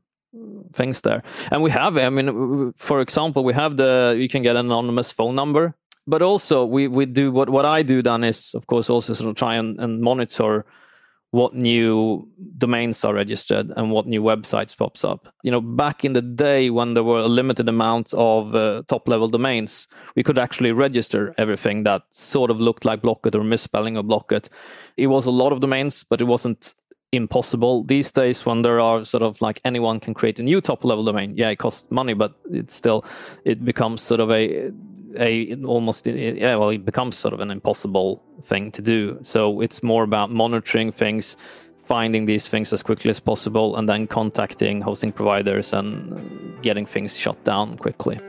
things 0.73 1.01
there. 1.01 1.23
And 1.51 1.63
we 1.63 1.71
have 1.71 1.97
i 1.97 2.09
mean 2.09 2.73
for 2.75 3.01
example 3.01 3.43
we 3.43 3.53
have 3.53 3.77
the 3.77 4.15
you 4.17 4.29
can 4.29 4.43
get 4.43 4.55
an 4.55 4.67
anonymous 4.67 5.11
phone 5.11 5.35
number 5.35 5.75
but 6.07 6.21
also 6.21 6.65
we 6.65 6.87
we 6.87 7.05
do 7.05 7.31
what 7.31 7.49
what 7.49 7.65
i 7.65 7.81
do 7.81 8.01
then 8.01 8.23
is 8.23 8.53
of 8.53 8.67
course 8.67 8.89
also 8.89 9.13
sort 9.13 9.29
of 9.29 9.35
try 9.35 9.55
and, 9.55 9.79
and 9.79 10.01
monitor 10.01 10.65
what 11.31 11.53
new 11.53 12.27
domains 12.57 13.03
are 13.03 13.13
registered 13.13 13.71
and 13.75 13.91
what 13.91 14.07
new 14.07 14.21
websites 14.21 14.75
pops 14.75 15.03
up. 15.03 15.27
You 15.43 15.51
know, 15.51 15.61
back 15.61 16.03
in 16.03 16.13
the 16.13 16.21
day 16.21 16.69
when 16.69 16.95
there 16.95 17.03
were 17.03 17.19
a 17.19 17.27
limited 17.27 17.69
amount 17.69 18.13
of 18.13 18.55
uh, 18.55 18.83
top 18.87 19.07
level 19.07 19.27
domains, 19.27 19.87
we 20.15 20.23
could 20.23 20.39
actually 20.39 20.71
register 20.71 21.35
everything 21.37 21.83
that 21.83 22.03
sort 22.11 22.49
of 22.49 22.59
looked 22.59 22.83
like 22.83 23.01
Blocket 23.01 23.35
or 23.35 23.43
misspelling 23.43 23.95
of 23.95 24.07
Blocket. 24.07 24.49
It 24.97 25.07
was 25.07 25.27
a 25.27 25.31
lot 25.31 25.53
of 25.53 25.59
domains, 25.59 26.03
but 26.03 26.19
it 26.19 26.25
wasn't 26.25 26.73
impossible 27.11 27.83
these 27.83 28.11
days 28.11 28.45
when 28.45 28.61
there 28.61 28.79
are 28.79 29.03
sort 29.03 29.23
of 29.23 29.41
like 29.41 29.59
anyone 29.65 29.99
can 29.99 30.13
create 30.13 30.39
a 30.39 30.43
new 30.43 30.61
top 30.61 30.83
level 30.83 31.03
domain 31.03 31.33
yeah 31.35 31.49
it 31.49 31.55
costs 31.55 31.89
money 31.89 32.13
but 32.13 32.35
it's 32.51 32.75
still 32.75 33.03
it 33.45 33.65
becomes 33.65 33.99
sort 33.99 34.19
of 34.19 34.29
a 34.29 34.71
a 35.17 35.55
almost 35.63 36.07
yeah 36.07 36.55
well 36.55 36.69
it 36.69 36.85
becomes 36.85 37.17
sort 37.17 37.33
of 37.33 37.39
an 37.39 37.51
impossible 37.51 38.23
thing 38.43 38.71
to 38.71 38.81
do. 38.81 39.17
So 39.21 39.61
it's 39.61 39.81
more 39.83 40.03
about 40.03 40.31
monitoring 40.31 40.91
things 40.91 41.35
finding 41.89 42.27
these 42.27 42.47
things 42.47 42.71
as 42.71 42.83
quickly 42.83 43.09
as 43.09 43.19
possible 43.19 43.75
and 43.75 43.89
then 43.89 44.05
contacting 44.05 44.79
hosting 44.79 45.11
providers 45.11 45.73
and 45.73 46.61
getting 46.61 46.85
things 46.85 47.17
shut 47.17 47.43
down 47.43 47.75
quickly. 47.77 48.19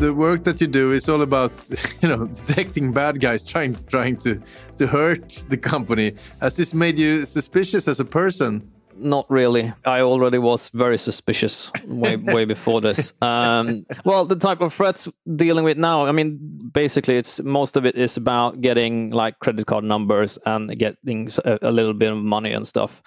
The 0.00 0.12
work 0.12 0.42
that 0.44 0.60
you 0.60 0.66
do 0.66 0.90
is 0.90 1.08
all 1.08 1.22
about 1.22 1.52
you 2.02 2.08
know 2.08 2.26
detecting 2.26 2.90
bad 2.90 3.20
guys 3.20 3.44
trying 3.44 3.76
trying 3.86 4.16
to 4.24 4.42
to 4.76 4.88
hurt 4.88 5.44
the 5.50 5.56
company. 5.56 6.14
Has 6.40 6.56
this 6.56 6.74
made 6.74 6.98
you 6.98 7.24
suspicious 7.24 7.86
as 7.86 8.00
a 8.00 8.04
person 8.04 8.68
not 8.96 9.30
really. 9.30 9.72
I 9.84 10.00
already 10.00 10.38
was 10.38 10.68
very 10.70 10.98
suspicious 10.98 11.70
way 11.86 12.16
way 12.36 12.44
before 12.44 12.80
this. 12.80 13.12
Um, 13.22 13.86
well, 14.04 14.24
the 14.24 14.36
type 14.36 14.60
of 14.60 14.72
threats 14.74 15.08
dealing 15.36 15.64
with 15.64 15.78
now, 15.78 16.06
I 16.06 16.12
mean, 16.12 16.38
basically, 16.72 17.16
it's 17.16 17.40
most 17.40 17.76
of 17.76 17.86
it 17.86 17.96
is 17.96 18.16
about 18.16 18.60
getting 18.60 19.10
like 19.10 19.38
credit 19.38 19.66
card 19.66 19.84
numbers 19.84 20.38
and 20.46 20.76
getting 20.78 21.30
a, 21.44 21.58
a 21.62 21.72
little 21.72 21.94
bit 21.94 22.12
of 22.12 22.18
money 22.18 22.52
and 22.52 22.66
stuff. 22.66 23.02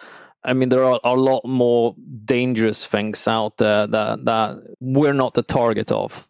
I 0.45 0.53
mean, 0.53 0.69
there 0.69 0.83
are, 0.83 0.99
are, 1.03 1.15
a 1.15 1.19
lot 1.19 1.45
more 1.45 1.95
dangerous 2.25 2.85
things 2.85 3.27
out 3.27 3.57
there 3.57 3.87
that 3.87 4.25
that 4.25 4.57
we're 4.79 5.13
not 5.13 5.33
the 5.33 5.43
target 5.43 5.91
of. 5.91 6.27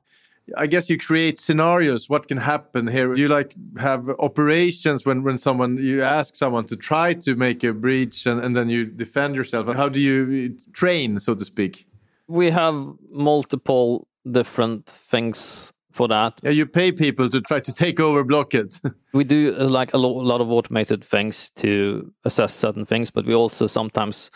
I 0.58 0.68
guess 0.68 0.90
you 0.90 0.98
create 0.98 1.40
scenarios. 1.40 2.10
What 2.10 2.28
can 2.28 2.38
happen 2.38 2.88
here? 2.88 3.16
You 3.16 3.28
like 3.28 3.56
have 3.78 4.10
operations 4.20 5.06
when 5.06 5.24
when 5.24 5.38
someone 5.38 5.78
you 5.78 6.02
ask 6.02 6.36
someone 6.36 6.66
to 6.68 6.76
try 6.76 7.14
to 7.14 7.36
make 7.36 7.64
a 7.64 7.74
breach 7.74 8.26
and, 8.26 8.44
and 8.44 8.56
then 8.56 8.70
you 8.70 8.86
defend 8.86 9.36
yourself. 9.36 9.74
How 9.76 9.90
do 9.90 10.00
you 10.00 10.58
train, 10.74 11.20
so 11.20 11.36
to 11.36 11.46
speak? 11.46 11.86
We 12.28 12.50
have 12.52 12.76
multiple 13.10 14.08
different 14.32 14.86
things 14.86 15.72
for 15.92 16.08
that. 16.08 16.40
Yeah, 16.44 16.52
you 16.52 16.66
pay 16.66 16.92
people 16.92 17.30
to 17.30 17.42
try 17.42 17.60
to 17.60 17.72
take 17.72 18.00
over 18.00 18.24
Blocket. 18.24 18.82
we 19.14 19.24
do 19.24 19.56
uh, 19.58 19.66
like 19.66 19.94
a 19.94 19.98
lot 19.98 20.42
of 20.42 20.52
automated 20.52 21.04
things 21.04 21.52
to 21.52 22.12
assess 22.26 22.54
certain 22.54 22.86
things, 22.86 23.12
but 23.12 23.26
we 23.26 23.34
also 23.34 23.68
sometimes 23.68 24.32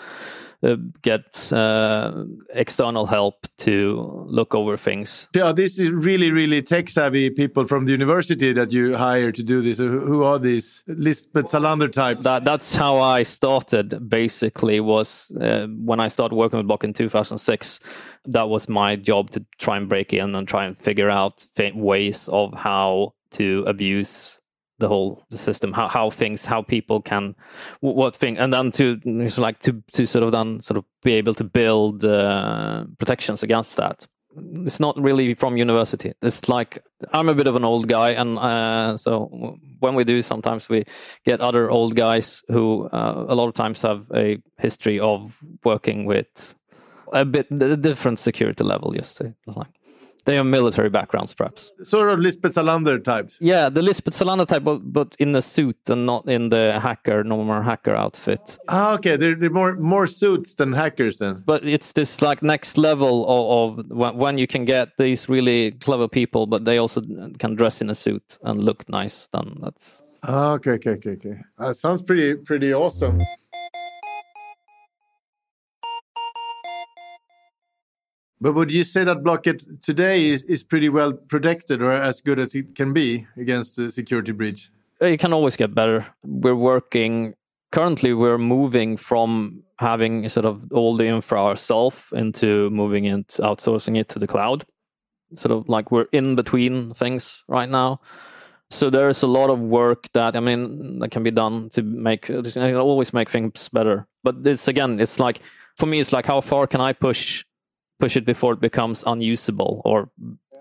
get 1.01 1.53
uh, 1.53 2.23
external 2.53 3.05
help 3.05 3.47
to 3.59 4.25
look 4.27 4.55
over 4.55 4.75
things. 4.77 5.27
Yeah, 5.35 5.51
this 5.51 5.77
is 5.79 5.91
really, 5.91 6.31
really 6.31 6.61
tech 6.61 6.89
savvy 6.89 7.29
people 7.29 7.65
from 7.65 7.85
the 7.85 7.91
university 7.91 8.53
that 8.53 8.71
you 8.71 8.95
hire 8.97 9.31
to 9.31 9.43
do 9.43 9.61
this. 9.61 9.77
Who 9.77 10.23
are 10.23 10.39
these 10.39 10.83
Lisbeth 10.87 11.45
Salander 11.45 11.91
types? 11.91 12.23
That, 12.23 12.43
that's 12.43 12.75
how 12.75 12.99
I 12.99 13.23
started. 13.23 14.09
Basically, 14.09 14.79
was 14.79 15.31
uh, 15.39 15.67
when 15.67 15.99
I 15.99 16.07
started 16.07 16.35
working 16.35 16.57
with 16.57 16.67
Block 16.67 16.83
in 16.83 16.93
2006. 16.93 17.79
That 18.25 18.49
was 18.49 18.67
my 18.67 18.95
job 18.95 19.29
to 19.31 19.45
try 19.57 19.77
and 19.77 19.87
break 19.87 20.11
in 20.13 20.35
and 20.35 20.47
try 20.47 20.65
and 20.65 20.77
figure 20.77 21.09
out 21.09 21.47
ways 21.75 22.27
of 22.29 22.53
how 22.53 23.13
to 23.31 23.63
abuse 23.67 24.41
the 24.79 24.87
whole 24.87 25.23
the 25.29 25.37
system 25.37 25.73
how 25.73 25.87
how 25.87 26.09
things 26.09 26.45
how 26.45 26.61
people 26.61 27.01
can 27.01 27.35
what 27.81 28.15
thing 28.15 28.37
and 28.37 28.53
then 28.53 28.71
to 28.71 28.99
like 29.37 29.59
to 29.59 29.83
to 29.91 30.05
sort 30.05 30.23
of 30.23 30.31
then 30.31 30.61
sort 30.61 30.77
of 30.77 30.85
be 31.03 31.13
able 31.13 31.33
to 31.33 31.43
build 31.43 32.03
uh, 32.03 32.83
protections 32.97 33.43
against 33.43 33.77
that. 33.77 34.07
It's 34.65 34.79
not 34.79 35.01
really 35.01 35.33
from 35.33 35.57
university. 35.57 36.13
It's 36.21 36.47
like 36.47 36.83
i'm 37.13 37.29
a 37.29 37.35
bit 37.35 37.47
of 37.47 37.55
an 37.55 37.63
old 37.63 37.87
guy 37.87 38.11
and 38.11 38.37
uh, 38.39 38.97
so 38.97 39.57
when 39.79 39.95
we 39.95 40.03
do 40.03 40.21
sometimes 40.21 40.69
we 40.69 40.83
get 41.25 41.41
other 41.41 41.69
old 41.69 41.95
guys 41.95 42.43
who 42.47 42.87
uh, 42.91 43.25
a 43.27 43.35
lot 43.35 43.47
of 43.47 43.53
times 43.53 43.81
have 43.81 44.05
a 44.15 44.37
history 44.57 44.99
of 44.99 45.35
working 45.63 46.05
with 46.05 46.55
a 47.13 47.23
bit 47.23 47.47
a 47.51 47.77
different 47.77 48.19
security 48.19 48.63
level 48.63 48.91
just 48.93 49.15
say 49.15 49.33
like 49.45 49.67
they 50.27 50.35
have 50.35 50.45
military 50.45 50.89
backgrounds, 50.89 51.33
perhaps. 51.33 51.71
Sort 51.81 52.09
of 52.09 52.19
Lisbeth 52.19 52.53
Salander 52.53 53.01
types. 53.01 53.37
Yeah, 53.39 53.69
the 53.69 53.81
Lisbeth 53.81 54.13
Salander 54.13 54.45
type, 54.45 54.65
but, 54.65 54.79
but 54.91 55.15
in 55.19 55.33
a 55.35 55.41
suit 55.41 55.77
and 55.89 56.05
not 56.05 56.27
in 56.27 56.49
the 56.49 56.79
hacker, 56.81 57.23
normal 57.23 57.61
hacker 57.61 57.95
outfit. 57.95 58.57
Ah, 58.67 58.93
okay. 58.95 59.15
They're, 59.15 59.35
they're 59.35 59.49
more 59.49 59.77
more 59.77 60.05
suits 60.05 60.55
than 60.55 60.73
hackers 60.73 61.19
then. 61.19 61.43
But 61.45 61.63
it's 61.65 61.93
this 61.93 62.21
like 62.21 62.43
next 62.43 62.77
level 62.77 63.25
of, 63.29 63.79
of 63.79 64.15
when 64.17 64.37
you 64.37 64.47
can 64.47 64.65
get 64.65 64.97
these 64.97 65.29
really 65.29 65.71
clever 65.71 66.09
people, 66.09 66.45
but 66.45 66.65
they 66.65 66.77
also 66.77 67.01
can 67.39 67.55
dress 67.55 67.81
in 67.81 67.89
a 67.89 67.95
suit 67.95 68.37
and 68.43 68.61
look 68.61 68.87
nice. 68.89 69.29
Then 69.31 69.57
that's. 69.61 70.01
Ah, 70.23 70.53
okay, 70.55 70.71
okay, 70.71 70.91
okay, 70.91 71.11
okay. 71.11 71.37
That 71.57 71.77
sounds 71.77 72.01
pretty 72.01 72.35
pretty 72.35 72.73
awesome. 72.73 73.21
But 78.39 78.53
would 78.53 78.71
you 78.71 78.83
say 78.83 79.03
that 79.03 79.23
Blocket 79.23 79.81
today 79.81 80.25
is, 80.25 80.43
is 80.43 80.63
pretty 80.63 80.89
well 80.89 81.13
protected 81.13 81.81
or 81.81 81.91
as 81.91 82.21
good 82.21 82.39
as 82.39 82.53
it 82.53 82.75
can 82.75 82.93
be 82.93 83.25
against 83.35 83.77
the 83.77 83.91
security 83.91 84.31
breach? 84.31 84.69
Uh, 85.01 85.07
it 85.07 85.19
can 85.19 85.33
always 85.33 85.55
get 85.55 85.73
better. 85.73 86.05
We're 86.23 86.55
working, 86.55 87.33
currently, 87.71 88.13
we're 88.13 88.37
moving 88.37 88.95
from 88.95 89.63
having 89.79 90.29
sort 90.29 90.45
of 90.45 90.71
all 90.71 90.95
the 90.95 91.07
infra 91.07 91.43
ourselves 91.43 92.03
into 92.13 92.69
moving 92.69 93.05
it, 93.05 93.27
outsourcing 93.39 93.97
it 93.97 94.09
to 94.09 94.19
the 94.19 94.27
cloud. 94.27 94.65
Sort 95.35 95.51
of 95.51 95.67
like 95.67 95.91
we're 95.91 96.07
in 96.11 96.35
between 96.35 96.93
things 96.93 97.43
right 97.47 97.69
now. 97.69 98.01
So 98.69 98.89
there's 98.89 99.23
a 99.23 99.27
lot 99.27 99.49
of 99.49 99.59
work 99.59 100.11
that 100.13 100.35
I 100.35 100.39
mean 100.41 100.99
that 100.99 101.11
can 101.11 101.23
be 101.23 101.31
done 101.31 101.69
to 101.71 101.81
make 101.83 102.29
always 102.29 103.13
make 103.13 103.29
things 103.29 103.69
better. 103.69 104.07
But 104.23 104.35
it's 104.45 104.67
again, 104.67 104.99
it's 104.99 105.19
like 105.19 105.41
for 105.75 105.85
me, 105.85 105.99
it's 105.99 106.11
like 106.11 106.25
how 106.25 106.41
far 106.41 106.67
can 106.67 106.81
I 106.81 106.93
push 106.93 107.45
push 107.99 108.15
it 108.15 108.25
before 108.25 108.53
it 108.53 108.61
becomes 108.61 109.03
unusable 109.05 109.81
or 109.85 110.09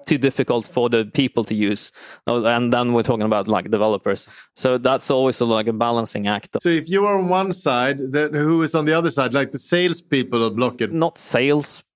too 0.06 0.18
difficult 0.18 0.66
for 0.66 0.88
the 0.88 1.04
people 1.04 1.44
to 1.44 1.54
use. 1.54 1.92
And 2.26 2.72
then 2.72 2.92
we're 2.92 3.02
talking 3.02 3.26
about 3.26 3.48
like 3.48 3.70
developers. 3.70 4.28
So 4.54 4.78
that's 4.78 5.10
always 5.10 5.40
a, 5.40 5.44
like 5.44 5.66
a 5.66 5.72
balancing 5.72 6.28
act. 6.28 6.56
So 6.60 6.68
if 6.68 6.88
you 6.88 7.06
are 7.06 7.18
on 7.18 7.28
one 7.28 7.52
side 7.52 7.98
then 8.12 8.32
who 8.32 8.62
is 8.62 8.74
on 8.74 8.84
the 8.84 8.94
other 8.94 9.10
side? 9.10 9.34
Like 9.34 9.50
the 9.52 9.58
salespeople 9.58 10.44
of 10.44 10.56
blocket 10.56 10.92
not 10.92 11.18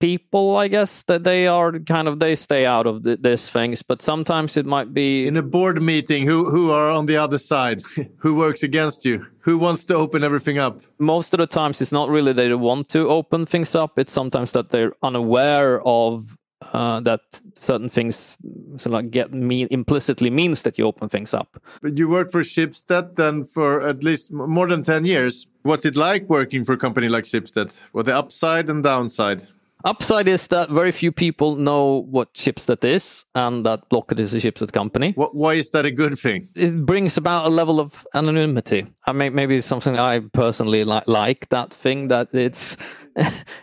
salespeople 0.01 0.57
i 0.57 0.69
guess 0.69 1.03
that 1.05 1.25
they 1.25 1.47
are 1.47 1.79
kind 1.81 2.09
of 2.09 2.19
they 2.19 2.35
stay 2.35 2.67
out 2.67 2.87
of 2.87 3.03
the, 3.03 3.17
these 3.17 3.49
things 3.49 3.83
but 3.83 4.03
sometimes 4.03 4.57
it 4.57 4.67
might 4.67 4.93
be 4.95 5.27
in 5.27 5.37
a 5.37 5.43
board 5.43 5.81
meeting 5.83 6.27
who 6.27 6.51
who 6.51 6.71
are 6.71 6.91
on 6.91 7.07
the 7.07 7.17
other 7.17 7.39
side 7.39 7.83
who 8.19 8.35
works 8.35 8.63
against 8.63 9.05
you 9.05 9.25
who 9.41 9.59
wants 9.59 9.85
to 9.85 9.95
open 9.95 10.25
everything 10.25 10.59
up 10.59 10.81
most 10.99 11.35
of 11.35 11.39
the 11.39 11.47
times 11.47 11.81
it's 11.81 11.93
not 11.93 12.09
really 12.09 12.33
they 12.33 12.53
want 12.55 12.89
to 12.89 13.09
open 13.09 13.47
things 13.47 13.75
up 13.75 13.99
it's 13.99 14.13
sometimes 14.13 14.53
that 14.53 14.71
they're 14.71 14.93
unaware 15.03 15.81
of 15.87 16.37
uh, 16.75 17.01
that 17.01 17.21
certain 17.59 17.89
things 17.89 18.37
so 18.77 18.91
like 18.91 19.11
get 19.11 19.33
mean 19.33 19.67
implicitly 19.71 20.29
means 20.29 20.63
that 20.63 20.77
you 20.77 20.85
open 20.85 21.09
things 21.09 21.33
up. 21.33 21.59
But 21.81 21.97
you 21.97 22.07
worked 22.07 22.33
for 22.33 22.43
Schibsted 22.43 23.17
then 23.17 23.45
for 23.45 23.81
at 23.81 24.05
least 24.05 24.31
more 24.31 24.69
than 24.69 24.85
10 24.85 25.07
years. 25.07 25.47
What's 25.63 25.87
it 25.87 25.97
like 25.97 26.29
working 26.29 26.65
for 26.65 26.75
a 26.75 26.77
company 26.77 27.09
like 27.09 27.25
Schibsted? 27.25 27.75
What 27.93 28.05
the 28.05 28.15
upside 28.15 28.69
and 28.69 28.85
downside? 28.85 29.43
Upside 29.85 30.29
is 30.29 30.47
that 30.49 30.71
very 30.71 30.93
few 30.93 31.11
people 31.13 31.57
know 31.57 32.07
what 32.11 32.35
Schibsted 32.35 32.85
is 32.85 33.25
and 33.35 33.65
that 33.65 33.89
Blocket 33.89 34.21
is 34.21 34.35
a 34.35 34.39
Schibsted 34.39 34.73
company. 34.73 35.13
What, 35.17 35.35
why 35.35 35.55
is 35.55 35.71
that 35.71 35.87
a 35.87 35.91
good 35.91 36.19
thing? 36.19 36.47
It 36.55 36.85
brings 36.85 37.17
about 37.17 37.47
a 37.47 37.49
level 37.49 37.81
of 37.81 38.07
anonymity. 38.15 38.87
I 39.07 39.13
mean, 39.13 39.35
maybe 39.35 39.61
something 39.61 39.99
I 39.99 40.21
personally 40.33 40.85
li- 40.85 41.03
like 41.07 41.49
that 41.49 41.73
thing 41.73 42.09
that 42.09 42.35
it's 42.35 42.77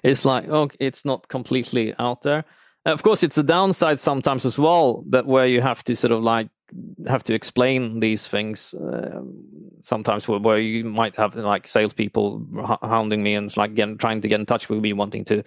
it's 0.03 0.25
like 0.25 0.47
oh, 0.49 0.69
it's 0.79 1.05
not 1.05 1.27
completely 1.27 1.93
out 1.99 2.23
there 2.23 2.45
of 2.93 3.03
course, 3.03 3.23
it's 3.23 3.37
a 3.37 3.43
downside 3.43 3.99
sometimes 3.99 4.45
as 4.45 4.57
well 4.57 5.03
that 5.09 5.25
where 5.25 5.45
you 5.45 5.61
have 5.61 5.83
to 5.85 5.95
sort 5.95 6.11
of 6.11 6.23
like 6.23 6.49
have 7.07 7.23
to 7.23 7.33
explain 7.33 7.99
these 7.99 8.27
things 8.27 8.73
uh, 8.73 9.21
sometimes 9.83 10.27
where, 10.27 10.39
where, 10.39 10.59
you 10.59 10.83
might 10.83 11.15
have 11.15 11.35
like 11.35 11.67
salespeople 11.67 12.45
hounding 12.81 13.23
me 13.23 13.35
and 13.35 13.55
like 13.55 13.73
getting, 13.75 13.97
trying 13.97 14.21
to 14.21 14.27
get 14.27 14.39
in 14.39 14.45
touch 14.45 14.69
with 14.69 14.79
me 14.79 14.93
wanting 14.93 15.23
to 15.25 15.43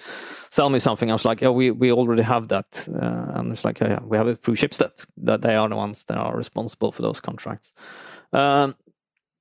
sell 0.48 0.70
me 0.70 0.78
something. 0.78 1.10
I 1.10 1.14
was 1.14 1.24
like, 1.24 1.42
oh, 1.42 1.52
we, 1.52 1.70
we 1.70 1.92
already 1.92 2.22
have 2.22 2.48
that. 2.48 2.88
Uh, 2.88 3.38
and 3.38 3.52
it's 3.52 3.64
like, 3.64 3.82
oh, 3.82 3.86
yeah, 3.86 4.00
we 4.02 4.16
have 4.16 4.28
it 4.28 4.42
through 4.42 4.56
Schibsted 4.56 5.04
that 5.18 5.42
they 5.42 5.54
are 5.54 5.68
the 5.68 5.76
ones 5.76 6.04
that 6.04 6.16
are 6.16 6.36
responsible 6.36 6.92
for 6.92 7.02
those 7.02 7.20
contracts. 7.20 7.72
Um, 8.32 8.74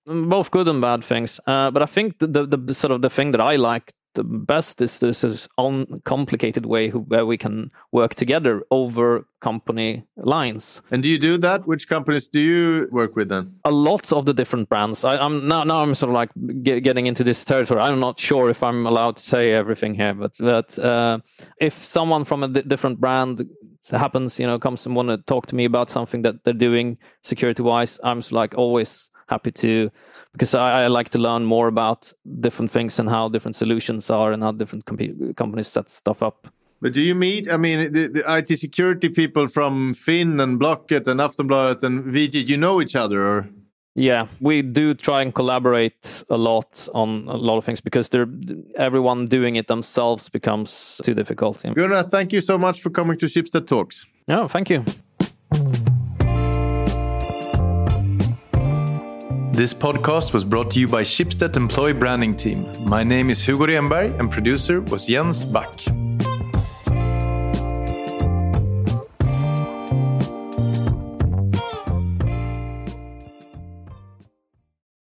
both 0.05 0.51
good 0.51 0.67
and 0.67 0.81
bad 0.81 1.03
things. 1.03 1.39
Uh, 1.45 1.71
but 1.71 1.81
I 1.81 1.85
think 1.85 2.19
the, 2.19 2.27
the, 2.27 2.57
the, 2.57 2.73
sort 2.73 2.91
of 2.91 3.01
the 3.01 3.09
thing 3.09 3.31
that 3.31 3.41
I 3.41 3.55
like 3.55 3.93
the 4.15 4.23
best 4.23 4.81
is 4.81 4.99
this 4.99 5.23
is 5.23 5.47
uncomplicated 5.57 6.65
way 6.65 6.89
where 6.89 7.25
we 7.25 7.37
can 7.37 7.71
work 7.91 8.15
together 8.15 8.63
over 8.71 9.25
company 9.41 10.03
lines. 10.17 10.81
And 10.91 11.03
do 11.03 11.09
you 11.09 11.17
do 11.17 11.37
that? 11.37 11.65
Which 11.65 11.87
companies 11.87 12.27
do 12.29 12.39
you 12.39 12.87
work 12.91 13.15
with 13.15 13.29
then? 13.29 13.55
A 13.65 13.71
lot 13.71 14.11
of 14.11 14.25
the 14.25 14.33
different 14.33 14.69
brands. 14.69 15.03
I, 15.03 15.23
am 15.23 15.47
now 15.47 15.63
now 15.63 15.81
I'm 15.81 15.95
sort 15.95 16.09
of 16.09 16.15
like 16.15 16.29
get, 16.63 16.83
getting 16.83 17.07
into 17.07 17.23
this 17.23 17.45
territory. 17.45 17.81
I'm 17.81 17.99
not 17.99 18.19
sure 18.19 18.49
if 18.49 18.63
I'm 18.63 18.85
allowed 18.85 19.17
to 19.17 19.23
say 19.23 19.53
everything 19.53 19.93
here, 19.93 20.13
but 20.13 20.35
but 20.39 20.77
uh, 20.79 21.19
if 21.59 21.83
someone 21.83 22.25
from 22.25 22.43
a 22.43 22.47
different 22.47 22.99
brand 22.99 23.47
happens, 23.91 24.39
you 24.39 24.45
know, 24.45 24.59
comes 24.59 24.85
and 24.85 24.95
want 24.95 25.09
to 25.09 25.17
talk 25.17 25.47
to 25.47 25.55
me 25.55 25.65
about 25.65 25.89
something 25.89 26.21
that 26.23 26.43
they're 26.43 26.53
doing 26.53 26.97
security 27.23 27.63
wise, 27.63 27.99
I'm 28.03 28.21
like 28.31 28.55
always 28.55 29.09
happy 29.29 29.51
to 29.51 29.89
because 30.33 30.53
I, 30.53 30.83
I, 30.83 30.87
like 30.87 31.09
to 31.09 31.17
learn 31.17 31.43
more 31.45 31.67
about 31.67 32.13
different 32.39 32.71
things 32.71 32.99
and 32.99 33.09
how 33.09 33.29
different 33.29 33.55
solutions 33.55 34.09
are 34.09 34.31
and 34.31 34.43
how 34.43 34.51
different 34.51 34.85
com- 34.85 35.33
companies 35.35 35.67
set 35.67 35.89
stuff 35.89 36.21
up. 36.21 36.47
But 36.81 36.93
do 36.93 37.01
you 37.01 37.15
meet? 37.15 37.51
I 37.51 37.57
mean, 37.57 37.91
the, 37.91 38.07
the 38.07 38.23
IT 38.37 38.57
security 38.59 39.09
people 39.09 39.47
from 39.47 39.93
Finn 39.93 40.39
and 40.39 40.59
Blocket 40.59 41.07
and 41.07 41.19
Aftonbladet 41.19 41.83
and 41.83 42.05
VG. 42.05 42.31
Do 42.45 42.51
you 42.51 42.57
know 42.57 42.81
each 42.81 42.95
other, 42.95 43.25
or? 43.25 43.49
yeah, 43.95 44.27
we 44.39 44.61
do 44.61 44.93
try 44.93 45.21
and 45.21 45.35
collaborate 45.35 46.23
a 46.29 46.37
lot 46.37 46.87
on 46.93 47.27
a 47.27 47.35
lot 47.35 47.57
of 47.57 47.65
things 47.65 47.81
because 47.81 48.09
they're 48.09 48.29
everyone 48.75 49.25
doing 49.25 49.57
it 49.57 49.67
themselves 49.67 50.29
becomes 50.29 51.01
too 51.03 51.13
difficult. 51.13 51.63
Gunnar, 51.75 52.03
thank 52.03 52.31
you 52.31 52.41
so 52.41 52.57
much 52.57 52.81
for 52.81 52.89
coming 52.89 53.17
to 53.17 53.25
Schibsted 53.25 53.67
Talks. 53.67 54.05
Yeah, 54.27 54.47
thank 54.47 54.69
you. 54.69 54.85
This 59.59 59.73
podcast 59.73 60.31
was 60.31 60.45
brought 60.45 60.71
to 60.71 60.79
you 60.79 60.87
by 60.87 61.01
Schibsted 61.01 61.57
Employee 61.57 61.91
Branding 61.91 62.33
Team. 62.33 62.65
My 62.85 63.03
name 63.03 63.29
is 63.29 63.45
Hugo 63.45 63.67
Renberg 63.67 64.17
and 64.17 64.31
producer 64.31 64.79
was 64.79 65.05
Jens 65.05 65.43
Back. 65.45 66.08